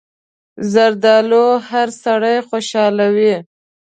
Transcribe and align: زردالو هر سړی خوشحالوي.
زردالو 0.71 1.45
هر 1.69 1.87
سړی 2.03 2.37
خوشحالوي. 2.49 3.35